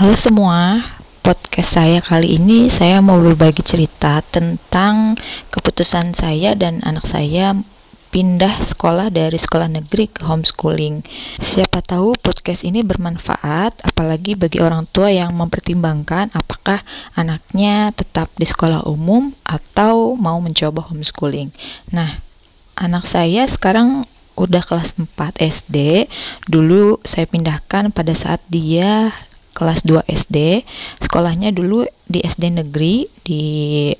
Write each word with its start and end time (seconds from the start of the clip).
Halo 0.00 0.16
semua, 0.16 0.80
podcast 1.20 1.76
saya 1.76 2.00
kali 2.00 2.40
ini 2.40 2.72
saya 2.72 3.04
mau 3.04 3.20
berbagi 3.20 3.60
cerita 3.60 4.24
tentang 4.24 5.20
keputusan 5.52 6.16
saya 6.16 6.56
dan 6.56 6.80
anak 6.88 7.04
saya 7.04 7.52
pindah 8.08 8.64
sekolah 8.64 9.12
dari 9.12 9.36
sekolah 9.36 9.68
negeri 9.68 10.08
ke 10.08 10.24
homeschooling. 10.24 11.04
Siapa 11.44 11.84
tahu 11.84 12.16
podcast 12.16 12.64
ini 12.64 12.80
bermanfaat, 12.80 13.84
apalagi 13.84 14.40
bagi 14.40 14.64
orang 14.64 14.88
tua 14.88 15.12
yang 15.12 15.36
mempertimbangkan 15.36 16.32
apakah 16.32 16.80
anaknya 17.12 17.92
tetap 17.92 18.32
di 18.40 18.48
sekolah 18.48 18.88
umum 18.88 19.36
atau 19.44 20.16
mau 20.16 20.40
mencoba 20.40 20.80
homeschooling. 20.80 21.52
Nah, 21.92 22.24
anak 22.72 23.04
saya 23.04 23.44
sekarang 23.44 24.08
udah 24.32 24.64
kelas 24.64 24.96
4 24.96 25.44
SD. 25.44 26.08
Dulu 26.48 27.04
saya 27.04 27.28
pindahkan 27.28 27.92
pada 27.92 28.16
saat 28.16 28.40
dia 28.48 29.12
kelas 29.60 29.84
2 29.84 30.08
SD. 30.08 30.64
Sekolahnya 31.04 31.52
dulu 31.52 31.84
di 32.08 32.24
SD 32.24 32.48
negeri 32.48 33.12
di 33.20 33.44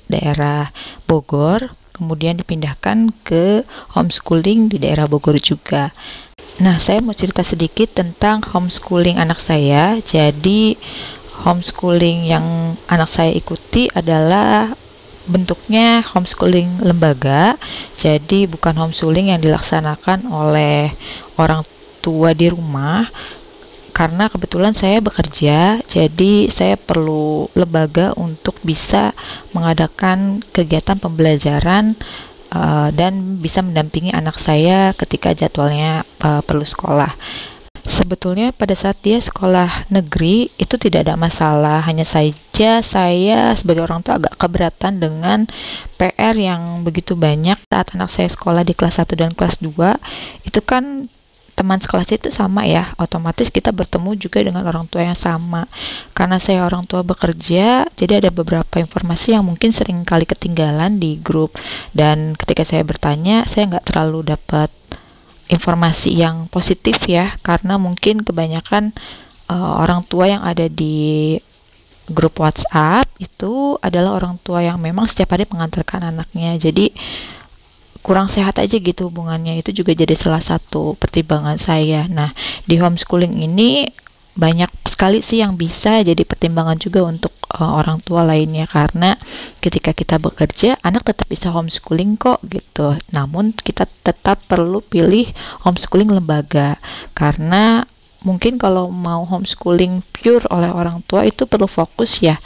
daerah 0.09 0.73
Bogor, 1.05 1.69
kemudian 1.93 2.41
dipindahkan 2.41 3.13
ke 3.21 3.61
homeschooling 3.93 4.73
di 4.73 4.81
daerah 4.81 5.05
Bogor 5.05 5.37
juga. 5.37 5.93
Nah, 6.57 6.81
saya 6.81 6.97
mau 7.05 7.13
cerita 7.13 7.45
sedikit 7.45 7.93
tentang 7.93 8.41
homeschooling 8.41 9.21
anak 9.21 9.37
saya. 9.37 10.01
Jadi, 10.01 10.81
homeschooling 11.45 12.25
yang 12.25 12.75
anak 12.89 13.09
saya 13.09 13.29
ikuti 13.29 13.85
adalah 13.93 14.73
bentuknya 15.29 16.01
homeschooling 16.01 16.81
lembaga. 16.81 17.61
Jadi, 18.01 18.49
bukan 18.49 18.77
homeschooling 18.81 19.29
yang 19.29 19.41
dilaksanakan 19.41 20.25
oleh 20.25 20.89
orang 21.37 21.61
tua 22.01 22.33
di 22.33 22.49
rumah, 22.49 23.05
karena 23.91 24.31
kebetulan 24.31 24.71
saya 24.71 25.03
bekerja, 25.03 25.83
jadi 25.85 26.47
saya 26.47 26.79
perlu 26.79 27.51
lembaga 27.53 28.15
untuk 28.15 28.57
bisa 28.63 29.11
mengadakan 29.51 30.41
kegiatan 30.55 30.97
pembelajaran 30.97 31.99
uh, 32.55 32.89
dan 32.95 33.39
bisa 33.39 33.59
mendampingi 33.63 34.11
anak 34.15 34.39
saya 34.39 34.95
ketika 34.95 35.35
jadwalnya 35.35 36.07
uh, 36.23 36.39
perlu 36.43 36.63
sekolah. 36.63 37.13
Sebetulnya 37.81 38.53
pada 38.53 38.77
saat 38.77 39.01
dia 39.01 39.17
sekolah 39.17 39.89
negeri 39.89 40.53
itu 40.61 40.77
tidak 40.77 41.09
ada 41.09 41.17
masalah, 41.17 41.81
hanya 41.81 42.05
saja 42.05 42.85
saya 42.85 43.57
sebagai 43.57 43.81
orang 43.81 44.05
tua 44.05 44.21
agak 44.21 44.37
keberatan 44.37 45.01
dengan 45.01 45.49
PR 45.97 46.37
yang 46.37 46.85
begitu 46.85 47.17
banyak 47.17 47.57
saat 47.65 47.97
anak 47.97 48.13
saya 48.13 48.29
sekolah 48.29 48.61
di 48.61 48.77
kelas 48.77 49.01
1 49.01 49.17
dan 49.17 49.33
kelas 49.33 49.57
2 49.65 49.97
itu 50.45 50.61
kan 50.61 51.09
teman 51.61 51.77
sekelas 51.77 52.09
itu 52.09 52.33
sama 52.33 52.65
ya. 52.65 52.89
Otomatis 52.97 53.53
kita 53.53 53.69
bertemu 53.69 54.17
juga 54.17 54.41
dengan 54.41 54.65
orang 54.65 54.89
tua 54.89 55.05
yang 55.05 55.13
sama. 55.13 55.69
Karena 56.17 56.41
saya 56.41 56.65
orang 56.65 56.89
tua 56.89 57.05
bekerja 57.05 57.85
jadi 57.93 58.17
ada 58.17 58.33
beberapa 58.33 58.81
informasi 58.81 59.37
yang 59.37 59.45
mungkin 59.45 59.69
sering 59.69 60.01
kali 60.01 60.25
ketinggalan 60.25 60.97
di 60.97 61.21
grup. 61.21 61.61
Dan 61.93 62.33
ketika 62.33 62.65
saya 62.65 62.81
bertanya 62.81 63.45
saya 63.45 63.69
nggak 63.69 63.85
terlalu 63.93 64.33
dapat 64.33 64.73
informasi 65.53 66.17
yang 66.17 66.49
positif 66.49 66.97
ya. 67.05 67.37
Karena 67.45 67.77
mungkin 67.77 68.25
kebanyakan 68.25 68.97
uh, 69.53 69.85
orang 69.85 70.01
tua 70.09 70.33
yang 70.33 70.41
ada 70.41 70.65
di 70.65 71.37
grup 72.09 72.41
WhatsApp 72.41 73.05
itu 73.21 73.77
adalah 73.79 74.17
orang 74.17 74.41
tua 74.41 74.65
yang 74.65 74.81
memang 74.81 75.05
setiap 75.05 75.37
hari 75.37 75.45
mengantarkan 75.45 76.09
anaknya. 76.09 76.57
Jadi 76.57 76.91
kurang 78.01 78.27
sehat 78.27 78.57
aja 78.57 78.77
gitu 78.77 79.07
hubungannya. 79.07 79.61
Itu 79.61 79.71
juga 79.71 79.93
jadi 79.95 80.13
salah 80.17 80.41
satu 80.41 80.97
pertimbangan 80.97 81.57
saya. 81.61 82.09
Nah 82.09 82.33
di 82.65 82.77
homeschooling 82.81 83.41
ini 83.41 83.89
banyak 84.31 84.71
sekali 84.87 85.19
sih 85.19 85.43
yang 85.43 85.59
bisa 85.59 85.99
jadi 86.01 86.23
pertimbangan 86.23 86.79
juga 86.79 87.03
untuk 87.03 87.33
uh, 87.53 87.79
orang 87.79 88.01
tua 88.01 88.25
lainnya. 88.25 88.65
Karena 88.65 89.15
ketika 89.63 89.93
kita 89.93 90.17
bekerja 90.17 90.81
anak 90.81 91.07
tetap 91.07 91.29
bisa 91.29 91.53
homeschooling 91.53 92.17
kok 92.17 92.41
gitu. 92.49 92.97
Namun 93.13 93.53
kita 93.53 93.87
tetap 94.01 94.43
perlu 94.49 94.81
pilih 94.81 95.29
homeschooling 95.63 96.09
lembaga. 96.09 96.81
Karena 97.13 97.85
mungkin 98.21 98.61
kalau 98.61 98.93
mau 98.93 99.25
homeschooling 99.25 100.05
pure 100.13 100.45
oleh 100.53 100.69
orang 100.69 101.01
tua 101.09 101.25
itu 101.25 101.49
perlu 101.49 101.65
fokus 101.65 102.21
ya 102.21 102.37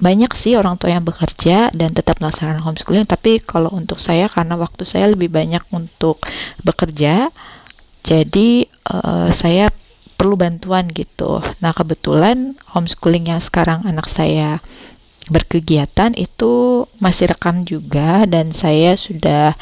banyak 0.00 0.32
sih 0.32 0.56
orang 0.56 0.80
tua 0.80 0.96
yang 0.96 1.04
bekerja 1.04 1.68
dan 1.76 1.92
tetap 1.92 2.18
melaksanakan 2.24 2.64
homeschooling 2.64 3.04
tapi 3.04 3.38
kalau 3.38 3.68
untuk 3.70 4.00
saya 4.00 4.26
karena 4.32 4.56
waktu 4.56 4.88
saya 4.88 5.12
lebih 5.12 5.28
banyak 5.28 5.60
untuk 5.70 6.24
bekerja 6.64 7.28
jadi 8.00 8.64
uh, 8.88 9.28
saya 9.30 9.68
perlu 10.16 10.36
bantuan 10.36 10.84
gitu. 10.92 11.40
Nah 11.64 11.72
kebetulan 11.72 12.56
homeschooling 12.76 13.32
yang 13.32 13.40
sekarang 13.40 13.88
anak 13.88 14.04
saya 14.08 14.60
berkegiatan 15.32 16.12
itu 16.12 16.84
masih 17.00 17.32
rekam 17.32 17.64
juga 17.64 18.28
dan 18.28 18.52
saya 18.52 19.00
sudah 19.00 19.56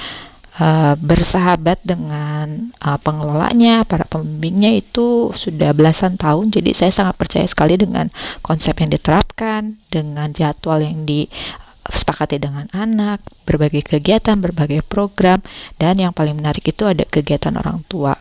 uh, 0.59 0.95
bersahabat 0.99 1.83
dengan 1.83 2.75
uh, 2.83 2.99
pengelolanya, 3.01 3.87
para 3.87 4.05
pembimbingnya 4.05 4.79
itu 4.79 5.33
sudah 5.33 5.73
belasan 5.73 6.19
tahun. 6.19 6.51
Jadi 6.53 6.71
saya 6.75 6.93
sangat 6.93 7.15
percaya 7.17 7.47
sekali 7.47 7.79
dengan 7.79 8.11
konsep 8.45 8.77
yang 8.79 8.91
diterapkan, 8.93 9.79
dengan 9.89 10.35
jadwal 10.35 10.83
yang 10.83 11.07
disepakati 11.07 12.43
dengan 12.43 12.67
anak, 12.75 13.23
berbagai 13.49 13.87
kegiatan, 13.87 14.39
berbagai 14.39 14.85
program, 14.85 15.41
dan 15.79 15.97
yang 15.99 16.13
paling 16.13 16.37
menarik 16.37 16.67
itu 16.67 16.85
ada 16.85 17.07
kegiatan 17.07 17.55
orang 17.57 17.83
tua. 17.87 18.19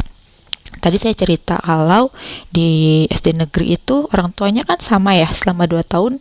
Tadi 0.77 0.97
saya 0.99 1.15
cerita 1.15 1.57
kalau 1.57 2.13
di 2.51 3.03
SD 3.09 3.33
negeri 3.33 3.79
itu 3.79 4.05
orang 4.13 4.35
tuanya 4.35 4.67
kan 4.67 4.77
sama 4.77 5.15
ya 5.15 5.25
selama 5.31 5.65
2 5.65 5.79
tahun 5.87 6.13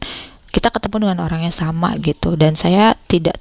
kita 0.55 0.73
ketemu 0.73 0.97
dengan 1.05 1.19
orang 1.27 1.51
yang 1.51 1.53
sama 1.53 1.99
gitu 2.01 2.39
dan 2.39 2.57
saya 2.57 2.97
tidak 3.11 3.37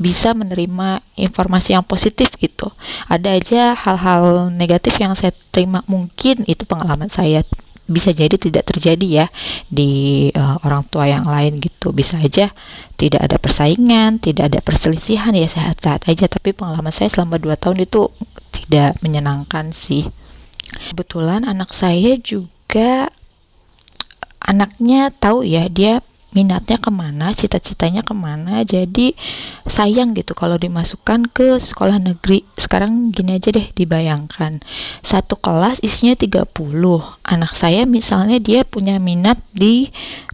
bisa 0.00 0.32
menerima 0.32 1.04
informasi 1.20 1.76
yang 1.76 1.84
positif 1.84 2.32
gitu. 2.40 2.72
Ada 3.04 3.36
aja 3.36 3.62
hal-hal 3.76 4.48
negatif 4.48 4.96
yang 4.96 5.12
saya 5.12 5.36
terima 5.52 5.84
mungkin 5.84 6.48
itu 6.48 6.64
pengalaman 6.64 7.12
saya 7.12 7.44
bisa 7.84 8.14
jadi 8.14 8.38
tidak 8.38 8.70
terjadi 8.70 9.26
ya 9.26 9.26
di 9.66 10.30
uh, 10.32 10.62
orang 10.64 10.88
tua 10.88 11.04
yang 11.04 11.28
lain 11.28 11.60
gitu. 11.60 11.92
Bisa 11.92 12.16
aja 12.16 12.48
tidak 12.96 13.28
ada 13.28 13.36
persaingan, 13.36 14.24
tidak 14.24 14.48
ada 14.48 14.64
perselisihan 14.64 15.36
ya 15.36 15.44
sehat-sehat 15.44 16.08
aja. 16.08 16.24
Tapi 16.32 16.56
pengalaman 16.56 16.96
saya 16.96 17.12
selama 17.12 17.36
2 17.36 17.60
tahun 17.60 17.84
itu 17.84 18.08
tidak 18.56 18.96
menyenangkan 19.04 19.76
sih. 19.76 20.08
Kebetulan 20.88 21.44
anak 21.44 21.76
saya 21.76 22.16
juga 22.16 23.12
anaknya 24.40 25.12
tahu 25.12 25.44
ya 25.44 25.68
dia 25.68 26.00
minatnya 26.30 26.78
ke 26.78 26.90
mana, 26.90 27.34
cita-citanya 27.34 28.06
ke 28.06 28.14
mana. 28.14 28.62
Jadi 28.62 29.14
sayang 29.66 30.14
gitu 30.14 30.34
kalau 30.34 30.56
dimasukkan 30.56 31.30
ke 31.30 31.58
sekolah 31.58 31.98
negeri. 31.98 32.46
Sekarang 32.54 33.10
gini 33.10 33.38
aja 33.38 33.50
deh 33.50 33.70
dibayangkan. 33.74 34.62
Satu 35.02 35.38
kelas 35.38 35.82
isinya 35.82 36.14
30. 36.14 36.46
Anak 37.26 37.52
saya 37.54 37.86
misalnya 37.86 38.38
dia 38.38 38.62
punya 38.62 38.98
minat 39.02 39.38
di 39.50 39.90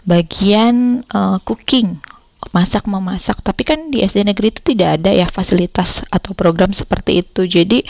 bagian 0.06 1.02
uh, 1.10 1.42
cooking 1.42 1.98
masak 2.54 2.86
memasak 2.86 3.42
tapi 3.42 3.66
kan 3.66 3.90
di 3.90 4.00
SD 4.06 4.22
negeri 4.22 4.54
itu 4.54 4.60
tidak 4.62 5.02
ada 5.02 5.10
ya 5.10 5.26
fasilitas 5.26 6.06
atau 6.08 6.32
program 6.32 6.70
seperti 6.70 7.26
itu 7.26 7.44
jadi 7.44 7.82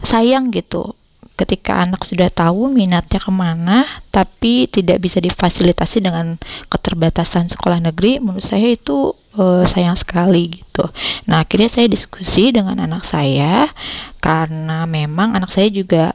sayang 0.00 0.48
gitu 0.50 0.96
ketika 1.40 1.80
anak 1.80 2.04
sudah 2.04 2.28
tahu 2.28 2.68
minatnya 2.68 3.16
ke 3.16 3.32
mana 3.32 3.88
tapi 4.12 4.68
tidak 4.68 5.00
bisa 5.00 5.24
difasilitasi 5.24 6.04
dengan 6.04 6.36
keterbatasan 6.68 7.48
sekolah 7.48 7.80
negeri 7.80 8.20
menurut 8.20 8.44
saya 8.44 8.76
itu 8.76 9.16
uh, 9.40 9.64
sayang 9.64 9.96
sekali 9.96 10.60
gitu. 10.60 10.84
Nah 11.24 11.48
akhirnya 11.48 11.72
saya 11.72 11.88
diskusi 11.88 12.52
dengan 12.52 12.76
anak 12.76 13.08
saya 13.08 13.72
karena 14.20 14.84
memang 14.84 15.32
anak 15.32 15.48
saya 15.48 15.72
juga 15.72 16.12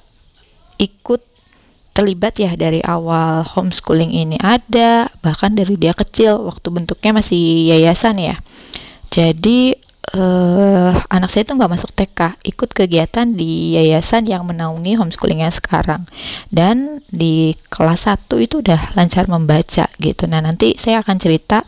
ikut 0.77 1.25
terlibat 1.95 2.35
ya 2.37 2.51
dari 2.59 2.83
awal 2.83 3.47
homeschooling 3.47 4.11
ini 4.11 4.35
ada 4.43 5.07
bahkan 5.23 5.55
dari 5.55 5.79
dia 5.79 5.95
kecil 5.95 6.43
waktu 6.43 6.67
bentuknya 6.69 7.15
masih 7.15 7.71
yayasan 7.71 8.19
ya. 8.19 8.35
Jadi 9.09 9.79
uh, 10.13 10.93
anak 11.09 11.29
saya 11.33 11.47
itu 11.47 11.57
nggak 11.57 11.71
masuk 11.71 11.91
TK, 11.95 12.37
ikut 12.45 12.69
kegiatan 12.69 13.25
di 13.25 13.79
yayasan 13.79 14.29
yang 14.29 14.45
menaungi 14.45 14.99
homeschoolingnya 14.99 15.49
sekarang. 15.49 16.05
Dan 16.53 17.01
di 17.09 17.57
kelas 17.73 18.05
1 18.05 18.29
itu 18.37 18.61
udah 18.61 18.93
lancar 18.93 19.25
membaca 19.25 19.89
gitu. 19.97 20.23
Nah, 20.29 20.43
nanti 20.45 20.77
saya 20.77 21.01
akan 21.01 21.17
cerita 21.17 21.65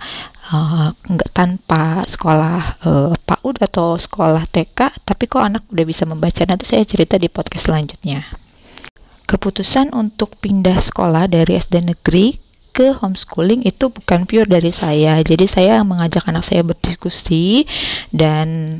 uh, 0.53 0.93
tanpa 1.33 2.05
sekolah 2.05 2.57
uh, 2.85 3.13
PAUD 3.17 3.55
atau 3.63 3.97
sekolah 3.97 4.45
TK, 4.45 5.03
tapi 5.07 5.23
kok 5.25 5.41
anak 5.41 5.65
udah 5.73 5.85
bisa 5.87 6.05
membaca. 6.05 6.45
Nanti 6.45 6.69
saya 6.69 6.85
cerita 6.85 7.17
di 7.17 7.31
podcast 7.31 7.71
selanjutnya. 7.71 8.23
Keputusan 9.27 9.91
untuk 9.91 10.39
pindah 10.39 10.79
sekolah 10.79 11.27
dari 11.27 11.59
SD 11.59 11.83
negeri 11.83 12.46
ke 12.77 12.93
homeschooling 12.93 13.65
itu 13.65 13.89
bukan 13.89 14.29
pure 14.29 14.45
dari 14.45 14.69
saya. 14.69 15.17
Jadi 15.25 15.49
saya 15.49 15.81
mengajak 15.81 16.29
anak 16.29 16.45
saya 16.45 16.61
berdiskusi 16.61 17.65
dan 18.13 18.79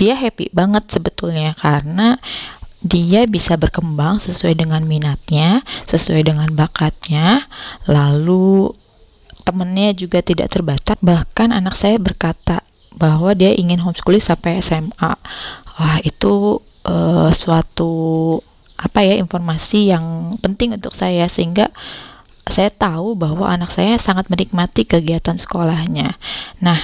dia 0.00 0.16
happy 0.16 0.48
banget 0.56 0.88
sebetulnya 0.88 1.52
karena 1.60 2.16
dia 2.80 3.28
bisa 3.28 3.60
berkembang 3.60 4.24
sesuai 4.24 4.56
dengan 4.56 4.80
minatnya, 4.88 5.60
sesuai 5.84 6.24
dengan 6.24 6.48
bakatnya, 6.56 7.44
lalu 7.84 8.72
temennya 9.44 9.92
juga 9.92 10.24
tidak 10.24 10.48
terbatas. 10.48 10.96
Bahkan 11.04 11.52
anak 11.52 11.76
saya 11.76 12.00
berkata 12.00 12.64
bahwa 12.96 13.36
dia 13.36 13.52
ingin 13.52 13.84
homeschooling 13.84 14.24
sampai 14.24 14.64
SMA. 14.64 15.12
Wah, 15.76 15.96
itu 16.00 16.64
uh, 16.88 17.28
suatu 17.36 17.92
apa 18.80 19.04
ya 19.04 19.20
informasi 19.20 19.92
yang 19.92 20.40
penting 20.40 20.72
untuk 20.72 20.96
saya 20.96 21.28
sehingga 21.28 21.68
saya 22.48 22.70
tahu 22.72 23.18
bahwa 23.18 23.50
anak 23.50 23.74
saya 23.74 24.00
sangat 24.00 24.30
menikmati 24.32 24.88
kegiatan 24.88 25.36
sekolahnya. 25.36 26.16
Nah, 26.62 26.80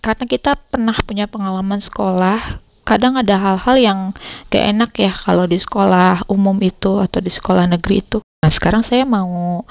karena 0.00 0.24
kita 0.24 0.56
pernah 0.56 0.96
punya 1.02 1.26
pengalaman 1.26 1.82
sekolah, 1.82 2.62
kadang 2.86 3.18
ada 3.18 3.36
hal-hal 3.36 3.76
yang 3.76 3.98
gak 4.48 4.64
enak 4.70 4.90
ya 4.96 5.12
kalau 5.12 5.44
di 5.50 5.58
sekolah 5.58 6.24
umum 6.30 6.54
itu 6.62 7.02
atau 7.02 7.18
di 7.18 7.28
sekolah 7.28 7.66
negeri 7.66 8.00
itu. 8.00 8.22
Nah, 8.22 8.50
sekarang 8.54 8.86
saya 8.86 9.02
mau 9.02 9.66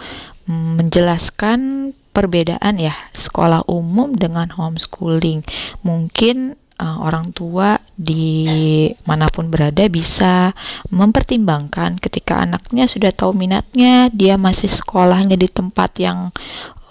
menjelaskan 0.46 1.92
perbedaan 2.14 2.78
ya 2.78 2.94
sekolah 3.16 3.66
umum 3.72 4.14
dengan 4.14 4.52
homeschooling. 4.52 5.48
Mungkin 5.82 6.60
uh, 6.80 6.98
orang 7.02 7.32
tua 7.32 7.80
di 7.96 8.88
mana 9.08 9.32
pun 9.32 9.48
berada 9.48 9.88
bisa 9.88 10.52
mempertimbangkan 10.92 11.98
ketika 12.00 12.44
anaknya 12.44 12.86
sudah 12.88 13.12
tahu 13.16 13.32
minatnya, 13.32 14.12
dia 14.12 14.36
masih 14.36 14.68
sekolahnya 14.68 15.40
di 15.40 15.48
tempat 15.48 15.92
yang 16.00 16.30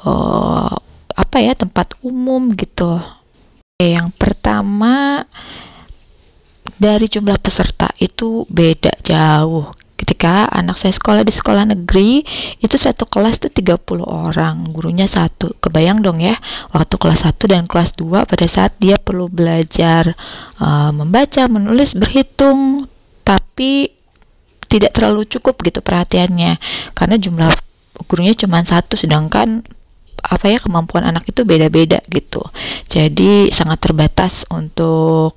uh, 0.05 0.75
apa 1.15 1.37
ya 1.39 1.55
tempat 1.55 1.95
umum 2.03 2.53
gitu. 2.57 2.99
Yang 3.79 4.15
pertama 4.17 5.27
dari 6.79 7.07
jumlah 7.07 7.39
peserta 7.39 7.91
itu 8.01 8.47
beda 8.49 8.95
jauh 9.03 9.84
ketika 9.95 10.51
anak 10.51 10.77
saya 10.77 10.91
sekolah 10.91 11.23
di 11.23 11.31
sekolah 11.31 11.65
negeri 11.71 12.27
itu 12.59 12.77
satu 12.77 13.07
kelas 13.07 13.39
tuh 13.39 13.53
30 13.53 13.79
orang. 14.05 14.67
Gurunya 14.75 15.07
satu. 15.07 15.55
Kebayang 15.63 16.03
dong 16.03 16.19
ya 16.21 16.37
waktu 16.75 16.95
kelas 16.99 17.27
1 17.27 17.39
dan 17.47 17.63
kelas 17.71 17.95
2 17.97 18.27
pada 18.27 18.47
saat 18.51 18.75
dia 18.83 18.99
perlu 18.99 19.31
belajar 19.31 20.13
uh, 20.59 20.91
membaca 20.91 21.47
menulis 21.47 21.95
berhitung 21.95 22.91
tapi 23.23 23.95
tidak 24.67 24.93
terlalu 24.99 25.25
cukup 25.31 25.63
gitu 25.63 25.81
perhatiannya. 25.81 26.59
Karena 26.93 27.17
jumlah 27.17 27.55
gurunya 28.11 28.35
cuma 28.35 28.61
satu 28.67 28.99
sedangkan 28.99 29.63
apa 30.25 30.49
ya 30.49 30.59
kemampuan 30.59 31.05
anak 31.05 31.29
itu 31.29 31.45
beda-beda 31.45 32.01
gitu. 32.09 32.43
Jadi 32.89 33.53
sangat 33.53 33.79
terbatas 33.85 34.49
untuk 34.49 35.37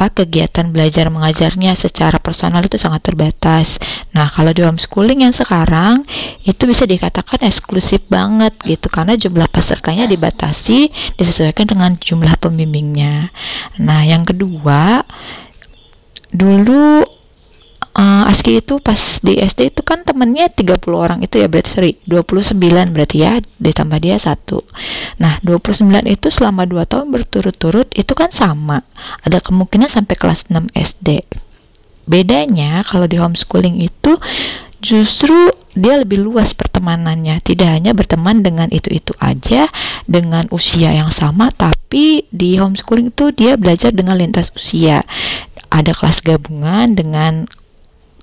apa 0.00 0.24
kegiatan 0.24 0.72
belajar 0.72 1.12
mengajarnya 1.12 1.76
secara 1.76 2.16
personal 2.16 2.64
itu 2.64 2.80
sangat 2.80 3.12
terbatas. 3.12 3.76
Nah, 4.16 4.32
kalau 4.32 4.48
di 4.48 4.64
homeschooling 4.64 5.28
yang 5.28 5.36
sekarang 5.36 6.08
itu 6.40 6.64
bisa 6.64 6.88
dikatakan 6.88 7.44
eksklusif 7.44 8.08
banget 8.08 8.56
gitu 8.64 8.88
karena 8.88 9.12
jumlah 9.20 9.44
pesertanya 9.52 10.08
dibatasi 10.08 10.88
disesuaikan 11.20 11.68
dengan 11.68 12.00
jumlah 12.00 12.32
pembimbingnya. 12.40 13.28
Nah, 13.76 14.00
yang 14.08 14.24
kedua 14.24 15.04
dulu 16.32 17.04
uh, 18.00 18.30
ASKI 18.32 18.64
itu 18.64 18.80
pas 18.80 19.20
di 19.20 19.36
SD 19.36 19.76
itu 19.76 19.84
kan 19.84 20.08
temennya 20.08 20.48
30 20.48 20.80
orang 20.96 21.18
itu 21.20 21.36
ya 21.36 21.52
berarti 21.52 21.68
sorry 21.68 21.92
29 22.08 22.56
berarti 22.96 23.16
ya 23.20 23.44
ditambah 23.60 23.98
dia 24.00 24.16
satu. 24.16 24.64
Nah 25.20 25.36
29 25.44 25.84
itu 26.08 26.26
selama 26.32 26.64
2 26.64 26.88
tahun 26.88 27.06
berturut-turut 27.12 27.92
itu 27.92 28.12
kan 28.16 28.32
sama. 28.32 28.80
Ada 29.20 29.44
kemungkinan 29.44 29.92
sampai 29.92 30.16
kelas 30.16 30.48
6 30.48 30.72
SD 30.72 31.28
bedanya 32.10 32.82
kalau 32.82 33.06
di 33.06 33.22
homeschooling 33.22 33.86
itu 33.86 34.18
justru 34.82 35.54
dia 35.78 36.02
lebih 36.02 36.18
luas 36.24 36.56
pertemanannya. 36.56 37.38
Tidak 37.44 37.68
hanya 37.68 37.94
berteman 37.94 38.42
dengan 38.42 38.66
itu-itu 38.74 39.14
aja 39.22 39.70
dengan 40.10 40.50
usia 40.50 40.90
yang 40.90 41.14
sama 41.14 41.54
tapi 41.54 42.26
di 42.34 42.58
homeschooling 42.58 43.14
itu 43.14 43.30
dia 43.30 43.54
belajar 43.54 43.94
dengan 43.94 44.18
lintas 44.18 44.50
usia. 44.56 45.06
Ada 45.70 45.94
kelas 45.94 46.26
gabungan 46.26 46.98
dengan 46.98 47.46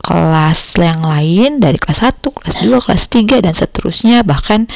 kelas 0.08 0.80
yang 0.80 1.04
lain 1.04 1.60
dari 1.60 1.76
kelas 1.76 2.00
1, 2.00 2.24
kelas 2.24 2.58
2, 2.64 2.86
kelas 2.88 3.04
3 3.12 3.44
dan 3.44 3.54
seterusnya 3.54 4.24
bahkan 4.24 4.72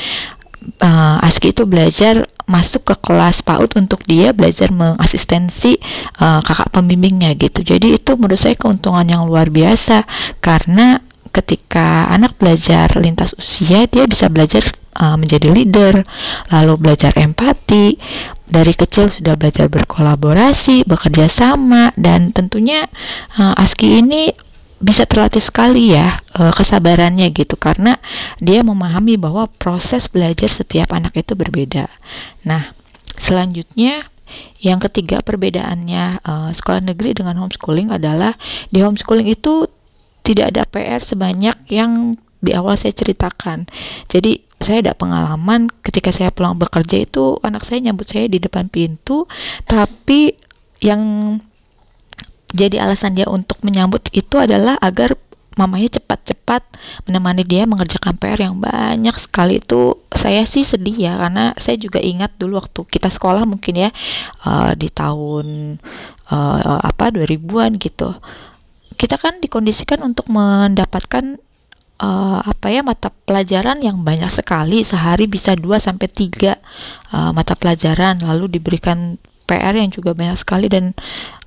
uh, 0.84 1.24
ASKI 1.24 1.56
itu 1.56 1.64
belajar 1.64 2.28
masuk 2.52 2.84
ke 2.84 2.96
kelas 3.00 3.40
PAUD 3.48 3.80
untuk 3.80 4.04
dia 4.04 4.36
belajar 4.36 4.76
mengasistensi 4.76 5.80
uh, 6.20 6.44
kakak 6.44 6.76
pembimbingnya 6.76 7.32
gitu. 7.40 7.64
Jadi 7.64 7.96
itu 7.96 8.12
menurut 8.20 8.36
saya 8.36 8.60
keuntungan 8.60 9.08
yang 9.08 9.24
luar 9.24 9.48
biasa 9.48 10.04
karena 10.44 11.00
ketika 11.32 12.12
anak 12.12 12.36
belajar 12.36 12.92
lintas 13.00 13.32
usia 13.40 13.88
dia 13.88 14.04
bisa 14.04 14.28
belajar 14.28 14.68
uh, 15.00 15.16
menjadi 15.16 15.48
leader, 15.48 16.04
lalu 16.52 16.74
belajar 16.76 17.16
empati, 17.16 17.96
dari 18.52 18.76
kecil 18.76 19.08
sudah 19.08 19.40
belajar 19.40 19.72
berkolaborasi, 19.72 20.84
bekerja 20.84 21.32
sama 21.32 21.96
dan 21.96 22.36
tentunya 22.36 22.84
ASKI 23.40 24.04
ini 24.04 24.51
bisa 24.82 25.06
terlatih 25.06 25.40
sekali 25.40 25.94
ya 25.94 26.18
e, 26.34 26.50
kesabarannya 26.52 27.30
gitu 27.32 27.56
karena 27.56 28.02
dia 28.42 28.66
memahami 28.66 29.16
bahwa 29.16 29.46
proses 29.48 30.10
belajar 30.10 30.50
setiap 30.50 30.92
anak 30.92 31.14
itu 31.16 31.38
berbeda. 31.38 31.88
Nah, 32.44 32.74
selanjutnya 33.16 34.04
yang 34.58 34.82
ketiga 34.82 35.22
perbedaannya 35.22 36.26
e, 36.26 36.34
sekolah 36.58 36.82
negeri 36.82 37.14
dengan 37.14 37.38
homeschooling 37.40 37.94
adalah 37.94 38.34
di 38.74 38.82
homeschooling 38.82 39.30
itu 39.30 39.70
tidak 40.26 40.54
ada 40.58 40.64
PR 40.66 41.02
sebanyak 41.02 41.58
yang 41.70 42.18
di 42.42 42.52
awal 42.58 42.74
saya 42.74 42.94
ceritakan. 42.98 43.70
Jadi 44.10 44.42
saya 44.62 44.82
ada 44.86 44.94
pengalaman 44.98 45.70
ketika 45.86 46.10
saya 46.14 46.34
pulang 46.34 46.58
bekerja 46.58 47.06
itu 47.06 47.38
anak 47.46 47.66
saya 47.66 47.82
nyambut 47.86 48.10
saya 48.10 48.30
di 48.30 48.38
depan 48.42 48.70
pintu, 48.70 49.30
tapi 49.66 50.38
yang 50.82 51.02
jadi 52.52 52.84
alasan 52.84 53.16
dia 53.16 53.28
untuk 53.28 53.60
menyambut 53.64 54.12
itu 54.12 54.36
adalah 54.36 54.76
agar 54.80 55.16
mamanya 55.60 56.00
cepat-cepat 56.00 56.64
menemani 57.04 57.44
dia 57.44 57.68
mengerjakan 57.68 58.16
PR 58.16 58.40
yang 58.40 58.60
banyak 58.60 59.16
sekali. 59.20 59.60
Itu 59.60 60.00
saya 60.16 60.48
sih 60.48 60.64
sedih 60.64 60.96
ya 60.96 61.14
karena 61.20 61.52
saya 61.60 61.76
juga 61.76 62.00
ingat 62.00 62.36
dulu 62.40 62.60
waktu 62.60 62.88
kita 62.88 63.12
sekolah 63.12 63.44
mungkin 63.44 63.88
ya 63.88 63.90
uh, 64.48 64.72
di 64.76 64.88
tahun 64.88 65.78
uh, 66.32 66.80
apa 66.88 67.12
2000-an 67.12 67.76
gitu. 67.80 68.16
Kita 68.96 69.16
kan 69.20 69.42
dikondisikan 69.42 70.06
untuk 70.06 70.30
mendapatkan 70.30 71.42
uh, 72.00 72.40
apa 72.42 72.68
ya 72.72 72.82
mata 72.86 73.12
pelajaran 73.12 73.84
yang 73.84 74.02
banyak 74.08 74.32
sekali. 74.32 74.88
Sehari 74.88 75.28
bisa 75.28 75.56
2 75.56 75.68
sampai 75.84 76.08
3 76.08 76.32
uh, 77.12 77.32
mata 77.36 77.54
pelajaran 77.60 78.24
lalu 78.24 78.56
diberikan 78.56 79.20
PR 79.52 79.76
yang 79.76 79.92
juga 79.92 80.16
banyak 80.16 80.40
sekali 80.40 80.72
dan 80.72 80.96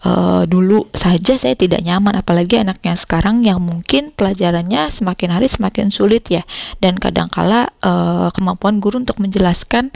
uh, 0.05 0.45
dulu 0.45 0.93
saja 0.93 1.41
saya 1.41 1.57
tidak 1.57 1.81
nyaman 1.81 2.21
apalagi 2.21 2.61
anaknya 2.61 3.01
sekarang 3.01 3.41
yang 3.41 3.65
mungkin 3.65 4.13
pelajarannya 4.13 4.93
semakin 4.93 5.33
hari 5.33 5.49
semakin 5.49 5.89
sulit 5.89 6.29
ya. 6.29 6.45
Dan 6.85 7.01
kadangkala 7.01 7.73
uh, 7.81 8.29
kemampuan 8.37 8.85
guru 8.85 9.01
untuk 9.01 9.17
menjelaskan 9.25 9.89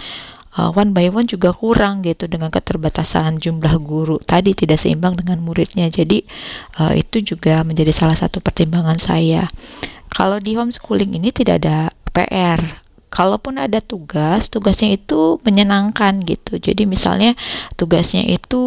uh, 0.56 0.72
one 0.72 0.96
by 0.96 1.12
one 1.12 1.28
juga 1.28 1.52
kurang 1.52 2.00
gitu 2.00 2.24
dengan 2.24 2.48
keterbatasan 2.48 3.36
jumlah 3.36 3.76
guru 3.84 4.16
tadi 4.24 4.56
tidak 4.56 4.80
seimbang 4.80 5.20
dengan 5.20 5.44
muridnya. 5.44 5.92
Jadi 5.92 6.24
uh, 6.80 6.96
itu 6.96 7.20
juga 7.20 7.60
menjadi 7.60 7.92
salah 7.92 8.16
satu 8.16 8.40
pertimbangan 8.40 8.96
saya. 8.96 9.44
Kalau 10.08 10.40
di 10.40 10.56
homeschooling 10.56 11.20
ini 11.20 11.28
tidak 11.28 11.60
ada 11.60 11.92
PR 12.16 12.87
kalaupun 13.08 13.60
ada 13.60 13.80
tugas, 13.80 14.48
tugasnya 14.52 14.96
itu 14.96 15.40
menyenangkan 15.42 16.22
gitu. 16.24 16.60
Jadi 16.60 16.84
misalnya 16.84 17.34
tugasnya 17.74 18.24
itu 18.28 18.62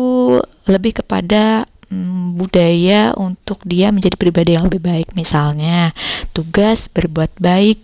lebih 0.65 1.01
kepada 1.01 1.65
hmm, 1.89 2.38
budaya 2.38 3.13
untuk 3.17 3.62
dia 3.63 3.93
menjadi 3.93 4.17
pribadi 4.17 4.57
yang 4.57 4.67
lebih 4.67 4.81
baik. 4.81 5.13
Misalnya 5.13 5.93
tugas 6.33 6.89
berbuat 6.89 7.38
baik 7.38 7.79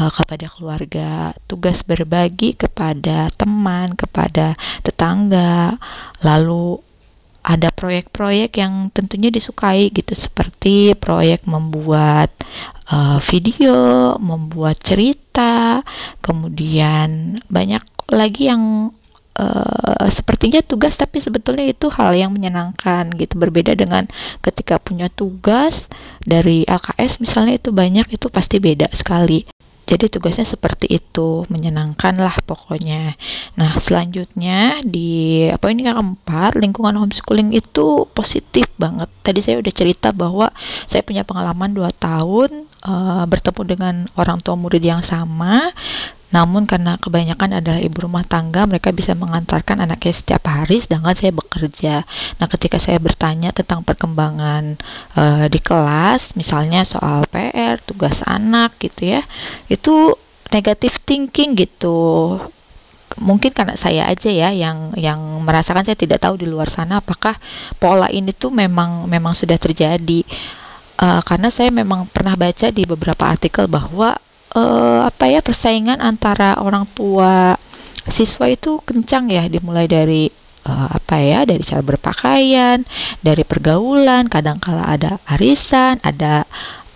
uh, 0.00 0.10
kepada 0.12 0.46
keluarga, 0.48 1.36
tugas 1.44 1.84
berbagi 1.84 2.56
kepada 2.56 3.28
teman, 3.34 3.94
kepada 3.94 4.56
tetangga, 4.82 5.76
lalu 6.24 6.80
ada 7.50 7.74
proyek-proyek 7.74 8.62
yang 8.62 8.94
tentunya 8.94 9.34
disukai 9.34 9.90
gitu 9.90 10.14
seperti 10.14 10.94
proyek 10.94 11.42
membuat 11.50 12.30
uh, 12.94 13.18
video, 13.18 14.14
membuat 14.22 14.78
cerita, 14.78 15.82
kemudian 16.22 17.42
banyak 17.50 17.82
lagi 18.06 18.46
yang 18.46 18.94
uh, 19.34 20.06
sepertinya 20.06 20.62
tugas 20.62 20.94
tapi 20.94 21.18
sebetulnya 21.18 21.66
itu 21.66 21.90
hal 21.90 22.14
yang 22.14 22.30
menyenangkan 22.30 23.10
gitu 23.18 23.34
berbeda 23.34 23.74
dengan 23.74 24.06
ketika 24.46 24.78
punya 24.78 25.10
tugas 25.10 25.90
dari 26.22 26.62
AKS 26.70 27.18
misalnya 27.18 27.58
itu 27.58 27.74
banyak 27.74 28.06
itu 28.14 28.30
pasti 28.30 28.62
beda 28.62 28.94
sekali. 28.94 29.42
Jadi 29.90 30.06
tugasnya 30.06 30.46
seperti 30.46 30.86
itu 30.86 31.42
menyenangkan 31.50 32.14
lah 32.14 32.38
pokoknya. 32.46 33.18
Nah 33.58 33.74
selanjutnya 33.82 34.78
di 34.86 35.50
apa 35.50 35.66
ini 35.74 35.82
yang 35.82 35.98
keempat 35.98 36.54
lingkungan 36.54 36.94
homeschooling 36.94 37.50
itu 37.50 38.06
positif 38.14 38.70
banget. 38.78 39.10
Tadi 39.26 39.42
saya 39.42 39.58
udah 39.58 39.74
cerita 39.74 40.14
bahwa 40.14 40.54
saya 40.86 41.02
punya 41.02 41.26
pengalaman 41.26 41.74
2 41.74 41.90
tahun 41.98 42.70
uh, 42.86 43.26
bertemu 43.26 43.62
dengan 43.66 43.94
orang 44.14 44.38
tua 44.38 44.54
murid 44.54 44.86
yang 44.86 45.02
sama 45.02 45.74
namun 46.30 46.62
karena 46.70 46.94
kebanyakan 46.94 47.58
adalah 47.58 47.82
ibu 47.82 48.06
rumah 48.06 48.22
tangga, 48.22 48.62
mereka 48.70 48.94
bisa 48.94 49.18
mengantarkan 49.18 49.82
anaknya 49.82 50.14
setiap 50.14 50.46
hari, 50.46 50.78
sedangkan 50.78 51.14
saya 51.18 51.32
bekerja. 51.34 51.94
Nah, 52.38 52.46
ketika 52.46 52.78
saya 52.78 53.02
bertanya 53.02 53.50
tentang 53.50 53.82
perkembangan 53.82 54.78
uh, 55.18 55.46
di 55.50 55.58
kelas, 55.58 56.38
misalnya 56.38 56.86
soal 56.86 57.26
PR, 57.26 57.82
tugas 57.82 58.22
anak 58.22 58.78
gitu 58.78 59.18
ya, 59.18 59.26
itu 59.66 60.14
negatif 60.54 61.02
thinking 61.02 61.58
gitu. 61.58 62.38
Mungkin 63.18 63.50
karena 63.50 63.74
saya 63.74 64.06
aja 64.06 64.30
ya 64.30 64.54
yang 64.54 64.94
yang 64.94 65.18
merasakan 65.42 65.82
saya 65.82 65.98
tidak 65.98 66.22
tahu 66.22 66.38
di 66.38 66.46
luar 66.46 66.70
sana 66.70 67.02
apakah 67.02 67.34
pola 67.82 68.06
ini 68.06 68.30
tuh 68.30 68.54
memang 68.54 69.10
memang 69.10 69.34
sudah 69.34 69.58
terjadi. 69.58 70.22
Uh, 71.00 71.18
karena 71.26 71.50
saya 71.50 71.74
memang 71.74 72.06
pernah 72.06 72.38
baca 72.38 72.70
di 72.70 72.86
beberapa 72.86 73.26
artikel 73.26 73.66
bahwa 73.66 74.14
uh, 74.54 75.06
apa 75.06 75.24
ya 75.30 75.40
persaingan 75.42 76.02
antara 76.02 76.58
orang 76.58 76.86
tua 76.94 77.54
siswa 78.08 78.50
itu 78.50 78.80
kencang 78.82 79.30
ya 79.30 79.46
dimulai 79.46 79.86
dari 79.86 80.30
uh, 80.66 80.88
apa 80.90 81.16
ya 81.20 81.46
dari 81.46 81.62
cara 81.62 81.82
berpakaian 81.84 82.82
dari 83.20 83.42
pergaulan 83.46 84.26
kadang 84.26 84.58
kala 84.58 84.86
ada 84.86 85.20
arisan 85.28 86.00
ada 86.02 86.48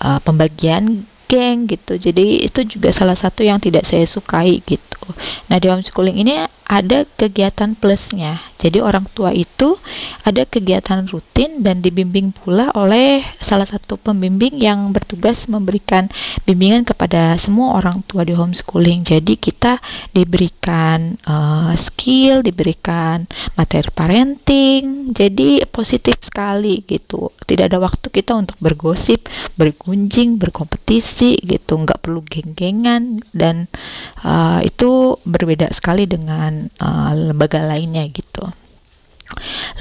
uh, 0.03 0.19
pembagian 0.21 1.07
geng 1.35 1.67
gitu 1.67 1.99
jadi 1.99 2.47
itu 2.47 2.63
juga 2.63 2.95
salah 2.95 3.19
satu 3.19 3.43
yang 3.43 3.59
tidak 3.59 3.83
saya 3.83 4.07
sukai 4.07 4.63
gitu 4.63 5.03
nah 5.51 5.59
di 5.59 5.67
homeschooling 5.67 6.23
ini 6.23 6.47
ada 6.65 7.05
kegiatan 7.05 7.77
plusnya. 7.77 8.41
Jadi 8.57 8.81
orang 8.81 9.05
tua 9.13 9.37
itu 9.37 9.77
ada 10.25 10.49
kegiatan 10.49 11.05
rutin 11.05 11.61
dan 11.61 11.85
dibimbing 11.85 12.33
pula 12.33 12.73
oleh 12.73 13.21
salah 13.45 13.69
satu 13.69 14.01
pembimbing 14.01 14.57
yang 14.57 14.89
bertugas 14.91 15.45
memberikan 15.45 16.09
bimbingan 16.49 16.89
kepada 16.89 17.37
semua 17.37 17.77
orang 17.77 18.01
tua 18.09 18.25
di 18.25 18.33
homeschooling. 18.33 19.05
Jadi 19.05 19.37
kita 19.37 19.77
diberikan 20.17 21.21
uh, 21.29 21.77
skill, 21.77 22.41
diberikan 22.41 23.29
materi 23.55 23.93
parenting. 23.93 25.13
Jadi 25.13 25.69
positif 25.69 26.25
sekali 26.25 26.81
gitu. 26.89 27.29
Tidak 27.45 27.69
ada 27.69 27.77
waktu 27.77 28.09
kita 28.09 28.33
untuk 28.33 28.57
bergosip, 28.57 29.29
bergunjing, 29.61 30.41
berkompetisi 30.41 31.24
gitu. 31.41 31.81
Nggak 31.81 32.01
perlu 32.05 32.21
geng-gengan 32.29 33.25
dan 33.33 33.73
uh, 34.21 34.61
itu 34.61 35.17
berbeda 35.25 35.73
sekali 35.73 36.05
dengan 36.05 36.69
uh, 36.79 37.13
lembaga 37.17 37.65
lainnya 37.65 38.05
gitu. 38.13 38.45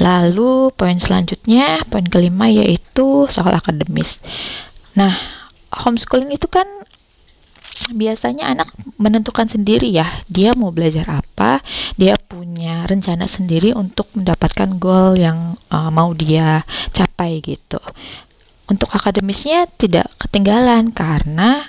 Lalu 0.02 0.74
poin 0.74 0.98
selanjutnya, 0.98 1.84
poin 1.92 2.08
kelima 2.08 2.50
yaitu 2.50 3.28
soal 3.30 3.54
akademis. 3.54 4.18
Nah, 4.98 5.14
homeschooling 5.70 6.34
itu 6.34 6.48
kan 6.50 6.66
biasanya 7.94 8.54
anak 8.54 8.70
menentukan 9.02 9.50
sendiri 9.50 9.90
ya, 9.90 10.06
dia 10.30 10.54
mau 10.54 10.70
belajar 10.70 11.10
apa, 11.10 11.66
dia 11.98 12.14
punya 12.16 12.86
rencana 12.86 13.26
sendiri 13.26 13.74
untuk 13.74 14.14
mendapatkan 14.14 14.78
goal 14.78 15.18
yang 15.18 15.58
uh, 15.74 15.90
mau 15.90 16.14
dia 16.14 16.64
capai 16.94 17.42
gitu. 17.42 17.82
Untuk 18.64 18.90
akademisnya 18.96 19.68
tidak 19.76 20.08
ketinggalan 20.24 20.96
karena 20.96 21.68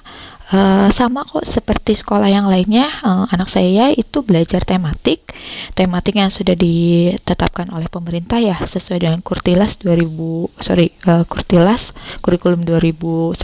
Uh, 0.54 0.86
sama 0.94 1.26
kok 1.26 1.42
seperti 1.42 1.98
sekolah 1.98 2.30
yang 2.30 2.46
lainnya, 2.46 2.86
uh, 3.02 3.26
anak 3.26 3.50
saya 3.50 3.90
itu 3.90 4.22
belajar 4.22 4.62
tematik, 4.62 5.34
tematik 5.74 6.14
yang 6.14 6.30
sudah 6.30 6.54
ditetapkan 6.54 7.74
oleh 7.74 7.90
pemerintah 7.90 8.38
ya 8.38 8.54
sesuai 8.62 9.02
dengan 9.02 9.18
Kurtilas 9.18 9.82
2000 9.82 10.62
sorry 10.62 10.94
uh, 11.10 11.26
Kurtilas 11.26 11.90
kurikulum 12.22 12.62
2011. 12.62 13.34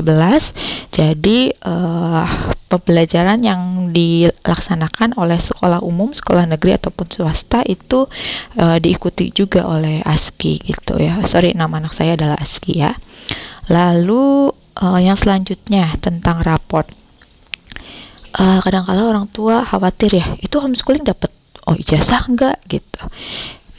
Jadi 0.94 1.50
uh, 1.66 2.54
pembelajaran 2.70 3.42
yang 3.42 3.90
dilaksanakan 3.90 5.18
oleh 5.18 5.42
sekolah 5.42 5.82
umum, 5.82 6.14
sekolah 6.14 6.46
negeri 6.46 6.78
ataupun 6.78 7.10
swasta 7.10 7.66
itu 7.66 8.06
uh, 8.54 8.78
diikuti 8.78 9.34
juga 9.34 9.66
oleh 9.66 9.98
ASKI 10.06 10.62
gitu 10.62 11.02
ya. 11.02 11.26
Sorry 11.26 11.58
nama 11.58 11.82
anak 11.82 11.90
saya 11.90 12.14
adalah 12.14 12.38
ASKI 12.38 12.74
ya. 12.78 12.94
Lalu 13.66 14.54
uh, 14.78 15.00
yang 15.02 15.18
selanjutnya 15.18 15.90
tentang 15.98 16.38
raport 16.46 16.99
uh, 18.36 18.60
kadang-kala 18.62 19.08
orang 19.08 19.26
tua 19.30 19.64
khawatir 19.64 20.20
ya 20.20 20.26
itu 20.38 20.56
homeschooling 20.60 21.06
dapat 21.06 21.30
oh 21.66 21.74
ijazah 21.74 22.26
enggak 22.28 22.58
gitu 22.68 23.02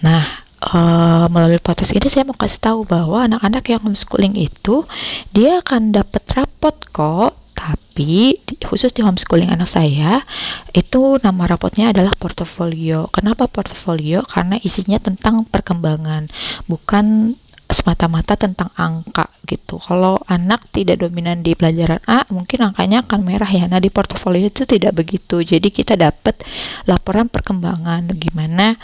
nah 0.01 0.25
uh, 0.73 1.25
melalui 1.29 1.61
podcast 1.61 1.93
ini 1.93 2.07
saya 2.09 2.25
mau 2.25 2.37
kasih 2.37 2.61
tahu 2.61 2.79
bahwa 2.85 3.25
anak-anak 3.25 3.63
yang 3.69 3.81
homeschooling 3.85 4.35
itu 4.37 4.85
dia 5.31 5.61
akan 5.61 5.93
dapat 5.93 6.23
rapot 6.33 6.75
kok 6.89 7.37
tapi 7.61 8.41
khusus 8.65 8.89
di 8.89 9.05
homeschooling 9.05 9.53
anak 9.53 9.69
saya 9.69 10.25
itu 10.73 11.21
nama 11.21 11.45
rapotnya 11.45 11.93
adalah 11.93 12.17
portofolio. 12.17 13.05
Kenapa 13.13 13.45
portofolio? 13.45 14.25
Karena 14.25 14.57
isinya 14.57 14.97
tentang 14.97 15.45
perkembangan, 15.45 16.25
bukan 16.65 17.37
semata-mata 17.71 18.37
tentang 18.37 18.69
angka 18.75 19.31
gitu. 19.47 19.81
Kalau 19.81 20.19
anak 20.27 20.69
tidak 20.71 21.01
dominan 21.03 21.41
di 21.41 21.57
pelajaran 21.57 21.99
A, 22.07 22.23
mungkin 22.31 22.71
angkanya 22.71 23.03
akan 23.07 23.19
merah 23.23 23.49
ya. 23.49 23.65
Nah, 23.67 23.81
di 23.81 23.89
portofolio 23.89 24.47
itu 24.47 24.63
tidak 24.67 24.95
begitu. 24.95 25.41
Jadi 25.41 25.71
kita 25.71 25.95
dapat 25.99 26.43
laporan 26.85 27.27
perkembangan 27.27 28.11
gimana 28.15 28.75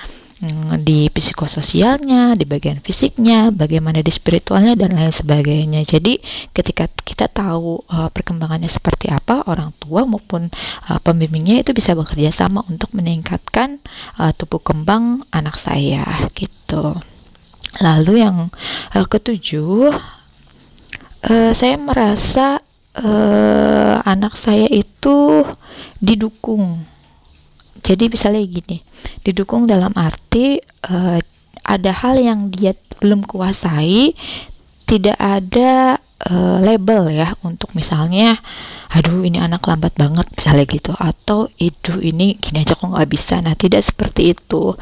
hmm, 0.41 0.81
di 0.81 1.09
psikososialnya, 1.09 2.37
di 2.37 2.45
bagian 2.45 2.79
fisiknya, 2.81 3.49
bagaimana 3.49 4.01
di 4.01 4.11
spiritualnya 4.13 4.77
dan 4.77 4.95
lain 4.95 5.13
sebagainya. 5.13 5.81
Jadi 5.83 6.21
ketika 6.53 6.89
kita 6.89 7.27
tahu 7.29 7.81
uh, 7.89 8.09
perkembangannya 8.13 8.69
seperti 8.69 9.09
apa, 9.09 9.45
orang 9.49 9.73
tua 9.81 10.05
maupun 10.05 10.49
uh, 10.89 10.99
pembimbingnya 11.01 11.65
itu 11.65 11.73
bisa 11.73 11.97
bekerja 11.97 12.29
sama 12.33 12.63
untuk 12.69 12.93
meningkatkan 12.93 13.81
uh, 14.21 14.31
tubuh 14.33 14.61
kembang 14.61 15.25
anak 15.33 15.57
saya 15.57 16.05
gitu. 16.37 17.16
Lalu 17.77 18.25
yang 18.25 18.49
uh, 18.93 19.05
ketujuh, 19.05 19.93
uh, 21.27 21.51
saya 21.53 21.75
merasa 21.77 22.61
uh, 22.97 23.95
anak 24.01 24.33
saya 24.33 24.65
itu 24.69 25.45
didukung. 26.01 26.81
Jadi 27.85 28.09
misalnya 28.09 28.43
gini, 28.43 28.81
didukung 29.21 29.69
dalam 29.69 29.93
arti 29.93 30.57
uh, 30.89 31.21
ada 31.67 31.91
hal 31.93 32.17
yang 32.17 32.49
dia 32.49 32.73
belum 32.97 33.27
kuasai, 33.27 34.17
tidak 34.89 35.17
ada 35.19 36.01
uh, 36.25 36.57
label 36.63 37.13
ya 37.13 37.37
untuk 37.45 37.73
misalnya 37.77 38.41
aduh 38.87 39.21
ini 39.21 39.37
anak 39.37 39.67
lambat 39.67 39.93
banget 39.99 40.25
misalnya 40.33 40.65
gitu 40.65 40.95
atau 40.95 41.51
itu 41.59 41.99
ini 41.99 42.39
gini 42.39 42.63
aja 42.63 42.73
kok 42.73 42.87
nggak 42.87 43.09
bisa 43.11 43.43
nah 43.43 43.53
tidak 43.53 43.83
seperti 43.83 44.33
itu 44.33 44.73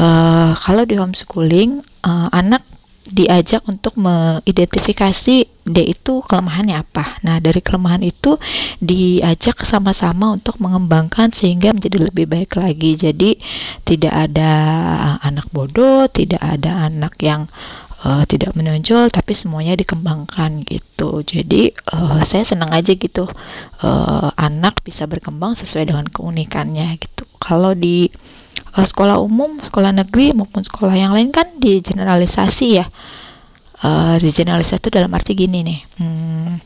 uh, 0.00 0.50
kalau 0.56 0.82
di 0.88 0.96
homeschooling 0.96 1.84
uh, 2.02 2.28
anak 2.32 2.64
diajak 3.04 3.60
untuk 3.68 4.00
mengidentifikasi 4.00 5.36
dia 5.64 5.84
itu 5.84 6.24
kelemahannya 6.24 6.80
apa. 6.80 7.20
Nah, 7.20 7.36
dari 7.36 7.60
kelemahan 7.60 8.00
itu 8.00 8.40
diajak 8.80 9.60
sama-sama 9.68 10.32
untuk 10.32 10.56
mengembangkan 10.56 11.28
sehingga 11.32 11.76
menjadi 11.76 12.08
lebih 12.08 12.24
baik 12.28 12.56
lagi. 12.56 12.96
Jadi 12.96 13.36
tidak 13.84 14.12
ada 14.12 14.52
anak 15.20 15.48
bodoh, 15.52 16.08
tidak 16.08 16.40
ada 16.40 16.88
anak 16.88 17.16
yang 17.20 17.48
uh, 18.04 18.24
tidak 18.28 18.52
menonjol 18.52 19.08
tapi 19.08 19.32
semuanya 19.32 19.74
dikembangkan 19.74 20.62
gitu. 20.68 21.24
Jadi 21.24 21.72
uh, 21.90 22.20
saya 22.22 22.44
senang 22.44 22.70
aja 22.70 22.92
gitu 22.92 23.26
uh, 23.80 24.28
anak 24.36 24.84
bisa 24.84 25.08
berkembang 25.08 25.56
sesuai 25.56 25.88
dengan 25.88 26.06
keunikannya 26.06 27.00
gitu. 27.00 27.24
Kalau 27.40 27.72
di 27.72 28.12
uh, 28.76 28.86
sekolah 28.86 29.18
umum, 29.18 29.58
sekolah 29.58 29.90
negeri 29.90 30.36
maupun 30.36 30.62
sekolah 30.62 30.94
yang 30.94 31.16
lain 31.16 31.32
kan 31.32 31.56
digeneralisasi 31.56 32.66
ya. 32.78 32.86
Uh, 33.84 34.16
digeneralisasi 34.16 34.80
itu 34.80 34.90
dalam 34.92 35.12
arti 35.12 35.36
gini 35.36 35.60
nih. 35.60 35.80
Hmm, 36.00 36.56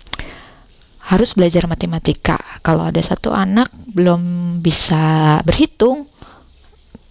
harus 1.08 1.32
belajar 1.34 1.64
matematika. 1.64 2.36
Kalau 2.60 2.84
ada 2.84 3.00
satu 3.00 3.32
anak 3.32 3.72
belum 3.74 4.20
bisa 4.60 5.38
berhitung, 5.42 6.06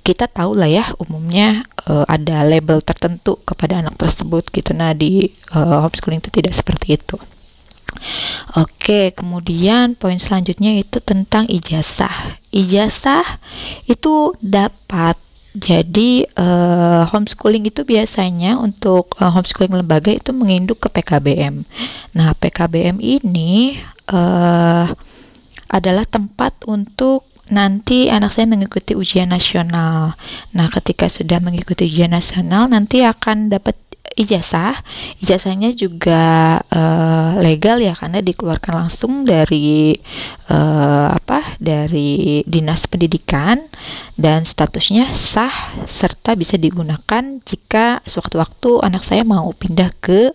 kita 0.07 0.31
tahu 0.31 0.55
lah 0.55 0.71
ya 0.71 0.95
umumnya 1.03 1.67
uh, 1.83 2.07
ada 2.07 2.47
label 2.47 2.79
tertentu 2.79 3.35
kepada 3.43 3.83
anak 3.83 3.99
tersebut 3.99 4.47
gitu. 4.55 4.71
Nah 4.71 4.95
di 4.95 5.35
uh, 5.51 5.83
homeschooling 5.83 6.23
itu 6.23 6.31
tidak 6.31 6.55
seperti 6.55 6.95
itu. 6.95 7.19
Oke, 8.55 9.11
kemudian 9.11 9.99
poin 9.99 10.15
selanjutnya 10.15 10.79
itu 10.79 11.03
tentang 11.03 11.49
ijazah. 11.51 12.39
Ijazah 12.55 13.25
itu 13.89 14.37
dapat 14.39 15.19
jadi 15.57 16.29
uh, 16.37 17.09
homeschooling 17.09 17.67
itu 17.67 17.81
biasanya 17.81 18.61
untuk 18.61 19.17
uh, 19.17 19.33
homeschooling 19.33 19.75
lembaga 19.75 20.13
itu 20.13 20.29
menginduk 20.31 20.77
ke 20.85 20.87
PKBM. 20.93 21.65
Nah, 22.13 22.37
PKBM 22.37 23.01
ini 23.01 23.81
uh, 24.13 24.87
adalah 25.67 26.05
tempat 26.07 26.63
untuk 26.63 27.26
nanti 27.49 28.11
anak 28.11 28.33
saya 28.35 28.47
mengikuti 28.49 28.93
ujian 28.93 29.31
nasional. 29.31 30.15
Nah, 30.53 30.67
ketika 30.71 31.07
sudah 31.07 31.39
mengikuti 31.43 31.87
ujian 31.87 32.11
nasional, 32.11 32.67
nanti 32.71 33.03
akan 33.03 33.51
dapat 33.51 33.75
ijazah. 34.17 34.81
Ijazahnya 35.21 35.77
juga 35.77 36.57
uh, 36.73 37.37
legal 37.37 37.77
ya 37.77 37.93
karena 37.93 38.19
dikeluarkan 38.25 38.73
langsung 38.73 39.23
dari 39.23 39.93
uh, 40.49 41.13
apa? 41.13 41.59
dari 41.61 42.41
Dinas 42.49 42.89
Pendidikan 42.89 43.69
dan 44.17 44.43
statusnya 44.43 45.13
sah 45.13 45.53
serta 45.85 46.33
bisa 46.33 46.57
digunakan 46.57 47.23
jika 47.45 48.01
sewaktu-waktu 48.09 48.81
anak 48.81 49.05
saya 49.05 49.21
mau 49.21 49.53
pindah 49.53 49.93
ke 50.01 50.33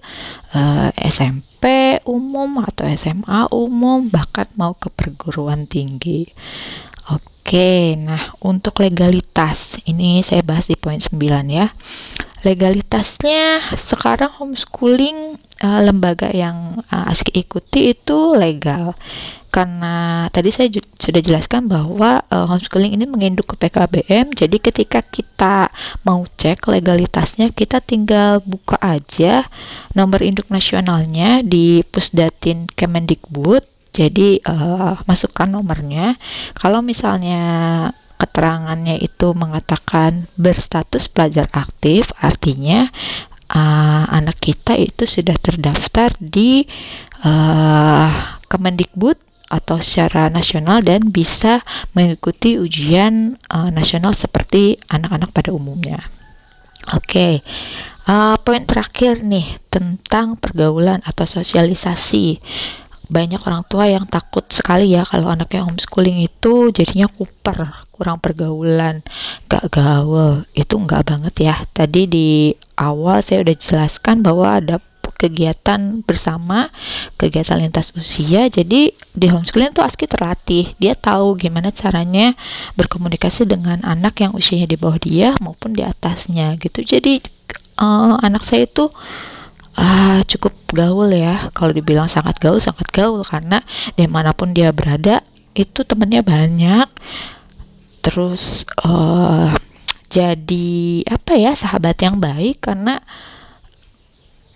uh, 0.54 0.88
eh, 0.94 1.10
SMP 1.10 1.98
umum 2.06 2.62
atau 2.62 2.86
SMA 2.94 3.50
umum 3.50 4.06
bahkan 4.06 4.46
mau 4.54 4.78
ke 4.78 4.88
perguruan 4.94 5.66
tinggi. 5.66 6.30
Oke, 7.42 7.98
nah 7.98 8.38
untuk 8.38 8.78
legalitas 8.86 9.74
ini 9.82 10.22
saya 10.22 10.46
bahas 10.46 10.70
di 10.70 10.78
poin 10.78 11.02
9 11.02 11.10
ya. 11.50 11.74
Legalitasnya 12.46 13.74
sekarang 13.74 14.30
homeschooling 14.38 15.42
uh, 15.58 15.80
lembaga 15.82 16.30
yang 16.30 16.78
uh, 16.86 17.10
ikuti 17.34 17.98
itu 17.98 18.38
legal. 18.38 18.94
Karena 19.50 20.30
tadi 20.30 20.54
saya 20.54 20.70
sudah 21.02 21.18
jelaskan 21.18 21.66
bahwa 21.66 22.22
uh, 22.30 22.46
homeschooling 22.46 22.94
ini 22.94 23.10
menginduk 23.10 23.50
ke 23.50 23.66
PKBM, 23.66 24.38
jadi 24.38 24.56
ketika 24.62 25.02
kita 25.02 25.74
mau 26.06 26.22
cek 26.22 26.70
legalitasnya, 26.70 27.50
kita 27.50 27.82
tinggal 27.82 28.38
buka 28.38 28.78
aja 28.78 29.50
nomor 29.98 30.22
induk 30.22 30.46
nasionalnya 30.46 31.42
di 31.42 31.82
Pusdatin 31.90 32.70
Kemendikbud 32.70 33.71
jadi 33.92 34.40
uh, 34.48 34.96
masukkan 35.04 35.46
nomornya. 35.46 36.16
Kalau 36.56 36.80
misalnya 36.80 37.42
keterangannya 38.16 38.96
itu 39.04 39.36
mengatakan 39.36 40.26
berstatus 40.40 41.12
pelajar 41.12 41.46
aktif, 41.52 42.08
artinya 42.16 42.88
uh, 43.52 44.04
anak 44.08 44.40
kita 44.40 44.80
itu 44.80 45.04
sudah 45.04 45.36
terdaftar 45.36 46.16
di 46.18 46.64
uh, 47.22 48.08
Kemendikbud 48.48 49.20
atau 49.52 49.84
secara 49.84 50.32
nasional 50.32 50.80
dan 50.80 51.12
bisa 51.12 51.60
mengikuti 51.92 52.56
ujian 52.56 53.36
uh, 53.52 53.68
nasional 53.68 54.16
seperti 54.16 54.80
anak-anak 54.88 55.28
pada 55.36 55.52
umumnya. 55.52 56.00
Oke, 56.96 57.04
okay. 57.04 57.34
uh, 58.08 58.40
poin 58.40 58.64
terakhir 58.64 59.22
nih 59.22 59.60
tentang 59.68 60.40
pergaulan 60.40 61.04
atau 61.04 61.28
sosialisasi 61.28 62.42
banyak 63.08 63.40
orang 63.42 63.64
tua 63.66 63.90
yang 63.90 64.06
takut 64.06 64.46
sekali 64.52 64.94
ya 64.94 65.02
kalau 65.02 65.32
anaknya 65.32 65.66
homeschooling 65.66 66.22
itu 66.22 66.70
jadinya 66.70 67.08
kuper, 67.10 67.88
kurang 67.90 68.22
pergaulan, 68.22 69.02
gak 69.50 69.70
gaul. 69.72 70.46
Itu 70.54 70.78
enggak 70.78 71.08
banget 71.08 71.34
ya. 71.42 71.56
Tadi 71.70 72.06
di 72.06 72.28
awal 72.78 73.24
saya 73.24 73.42
udah 73.42 73.56
jelaskan 73.58 74.22
bahwa 74.22 74.58
ada 74.58 74.76
kegiatan 75.22 76.02
bersama, 76.02 76.74
kegiatan 77.14 77.62
lintas 77.62 77.94
usia. 77.94 78.50
Jadi 78.50 78.90
di 78.90 79.26
homeschooling 79.30 79.70
tuh 79.70 79.86
Aski 79.86 80.10
terlatih. 80.10 80.74
Dia 80.82 80.98
tahu 80.98 81.38
gimana 81.38 81.70
caranya 81.70 82.34
berkomunikasi 82.74 83.46
dengan 83.46 83.86
anak 83.86 84.18
yang 84.18 84.34
usianya 84.34 84.66
di 84.66 84.74
bawah 84.74 84.98
dia 84.98 85.38
maupun 85.38 85.78
di 85.78 85.86
atasnya 85.86 86.58
gitu. 86.58 86.82
Jadi 86.82 87.22
uh, 87.78 88.18
anak 88.18 88.42
saya 88.42 88.66
itu 88.66 88.90
ah, 89.76 90.20
cukup 90.26 90.52
gaul 90.72 91.08
ya. 91.12 91.48
Kalau 91.56 91.72
dibilang 91.72 92.08
sangat 92.08 92.38
gaul 92.40 92.58
sangat 92.60 92.88
gaul. 92.92 93.24
Karena 93.24 93.60
di 93.94 94.04
mana 94.08 94.32
pun 94.36 94.52
dia 94.52 94.72
berada 94.72 95.24
itu 95.52 95.84
temennya 95.84 96.24
banyak. 96.24 96.88
Terus 98.02 98.66
uh, 98.82 99.54
jadi 100.12 101.06
apa 101.06 101.32
ya 101.38 101.52
sahabat 101.56 101.96
yang 102.02 102.18
baik. 102.18 102.64
Karena 102.64 103.00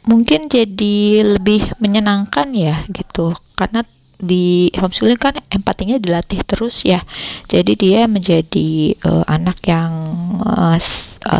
mungkin 0.06 0.46
jadi 0.46 1.26
lebih 1.36 1.76
menyenangkan 1.82 2.52
ya 2.54 2.84
gitu. 2.90 3.34
Karena 3.56 3.82
di 4.16 4.72
homeschooling 4.72 5.20
kan 5.20 5.36
empatinya 5.52 6.00
dilatih 6.00 6.40
terus 6.48 6.82
ya. 6.84 7.04
Jadi 7.48 7.76
dia 7.76 8.08
menjadi 8.08 8.96
uh, 9.04 9.24
anak 9.28 9.60
yang 9.68 9.92
uh, 10.40 10.76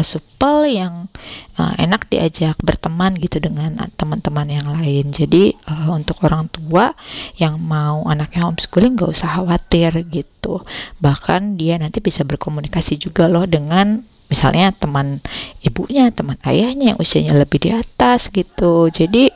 supel 0.05 0.69
yang 0.69 1.09
uh, 1.57 1.75
enak 1.81 2.09
diajak 2.13 2.57
berteman 2.61 3.17
gitu 3.17 3.41
dengan 3.41 3.81
teman-teman 3.97 4.49
yang 4.53 4.69
lain. 4.69 5.09
Jadi 5.13 5.57
uh, 5.69 5.97
untuk 5.97 6.21
orang 6.25 6.53
tua 6.53 6.93
yang 7.41 7.57
mau 7.57 8.05
anaknya 8.05 8.45
homeschooling 8.45 9.01
gak 9.01 9.13
usah 9.17 9.41
khawatir 9.41 10.05
gitu. 10.13 10.61
Bahkan 11.01 11.57
dia 11.57 11.81
nanti 11.81 12.05
bisa 12.05 12.23
berkomunikasi 12.29 13.01
juga 13.01 13.27
loh 13.27 13.49
dengan 13.49 14.05
misalnya 14.27 14.75
teman 14.75 15.23
ibunya 15.63 16.11
teman 16.11 16.35
ayahnya 16.43 16.95
yang 16.95 16.99
usianya 16.99 17.35
lebih 17.39 17.63
di 17.63 17.71
atas 17.73 18.29
gitu. 18.29 18.91
Jadi 18.93 19.31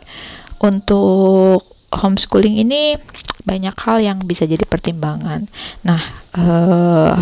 untuk 0.60 1.64
homeschooling 1.90 2.62
ini 2.62 2.98
banyak 3.42 3.74
hal 3.74 3.98
yang 4.04 4.18
bisa 4.22 4.44
jadi 4.44 4.62
pertimbangan. 4.68 5.48
Nah, 5.80 6.02
uh, 6.36 7.16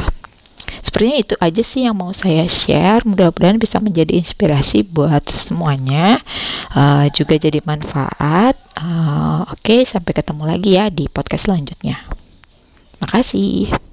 sepertinya 0.82 1.18
itu 1.22 1.34
aja 1.38 1.62
sih 1.62 1.86
yang 1.86 1.94
mau 1.94 2.10
saya 2.10 2.44
share. 2.50 3.06
Mudah-mudahan 3.06 3.62
bisa 3.62 3.78
menjadi 3.78 4.18
inspirasi 4.18 4.82
buat 4.82 5.24
semuanya, 5.30 6.20
uh, 6.74 7.06
juga 7.14 7.38
jadi 7.38 7.62
manfaat. 7.62 8.58
Uh, 8.74 9.46
Oke, 9.54 9.86
sampai 9.86 10.12
ketemu 10.12 10.42
lagi 10.44 10.70
ya 10.74 10.90
di 10.90 11.06
podcast 11.06 11.46
selanjutnya. 11.46 12.02
Makasih. 12.98 13.78